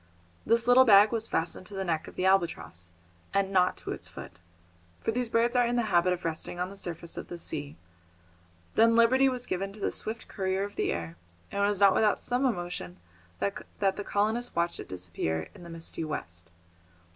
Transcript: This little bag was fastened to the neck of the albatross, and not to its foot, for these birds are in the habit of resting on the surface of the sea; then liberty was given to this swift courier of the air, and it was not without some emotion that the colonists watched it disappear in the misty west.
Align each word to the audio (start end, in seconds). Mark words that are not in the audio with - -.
This 0.47 0.67
little 0.67 0.83
bag 0.83 1.11
was 1.11 1.27
fastened 1.27 1.67
to 1.67 1.75
the 1.75 1.83
neck 1.83 2.07
of 2.07 2.15
the 2.15 2.25
albatross, 2.25 2.89
and 3.35 3.51
not 3.51 3.77
to 3.77 3.91
its 3.91 4.07
foot, 4.07 4.39
for 4.99 5.11
these 5.11 5.29
birds 5.29 5.55
are 5.55 5.67
in 5.67 5.75
the 5.75 5.83
habit 5.93 6.11
of 6.11 6.25
resting 6.25 6.59
on 6.59 6.71
the 6.71 6.75
surface 6.75 7.17
of 7.17 7.27
the 7.27 7.37
sea; 7.37 7.77
then 8.73 8.95
liberty 8.95 9.29
was 9.29 9.45
given 9.45 9.71
to 9.73 9.79
this 9.79 9.97
swift 9.97 10.27
courier 10.27 10.63
of 10.63 10.75
the 10.75 10.91
air, 10.91 11.17
and 11.51 11.63
it 11.63 11.67
was 11.67 11.79
not 11.79 11.93
without 11.93 12.19
some 12.19 12.45
emotion 12.47 12.97
that 13.37 13.63
the 13.77 14.03
colonists 14.03 14.55
watched 14.55 14.79
it 14.79 14.89
disappear 14.89 15.49
in 15.53 15.61
the 15.61 15.69
misty 15.69 16.03
west. 16.03 16.49